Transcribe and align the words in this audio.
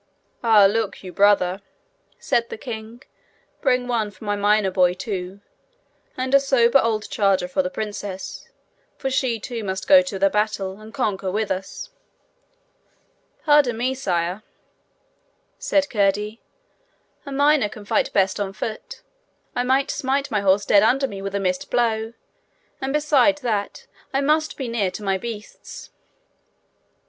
'And 0.41 0.73
look 0.73 1.03
you, 1.03 1.13
brother!' 1.13 1.61
said 2.17 2.49
the 2.49 2.57
king; 2.57 3.03
'bring 3.61 3.87
one 3.87 4.09
for 4.09 4.23
my 4.25 4.35
miner 4.35 4.71
boy 4.71 4.95
too, 4.95 5.41
and 6.17 6.33
a 6.33 6.39
sober 6.39 6.79
old 6.83 7.07
charger 7.11 7.47
for 7.47 7.61
the 7.61 7.69
princess, 7.69 8.49
for 8.97 9.11
she 9.11 9.39
too 9.39 9.63
must 9.63 9.87
go 9.87 10.01
to 10.01 10.17
the 10.17 10.27
battle, 10.31 10.81
and 10.81 10.91
conquer 10.91 11.29
with 11.29 11.51
us.' 11.51 11.91
'Pardon 13.43 13.77
me, 13.77 13.93
sire,' 13.93 14.41
said 15.59 15.87
Curdie; 15.87 16.41
'a 17.27 17.31
miner 17.31 17.69
can 17.69 17.85
fight 17.85 18.11
best 18.11 18.39
on 18.39 18.53
foot. 18.53 19.03
I 19.55 19.61
might 19.61 19.91
smite 19.91 20.31
my 20.31 20.41
horse 20.41 20.65
dead 20.65 20.81
under 20.81 21.07
me 21.07 21.21
with 21.21 21.35
a 21.35 21.39
missed 21.39 21.69
blow. 21.69 22.13
And 22.81 22.91
besides 22.91 23.41
that, 23.41 23.85
I 24.15 24.21
must 24.21 24.57
be 24.57 24.67
near 24.67 24.89
to 24.89 25.03
my 25.03 25.19
beasts.' 25.19 25.91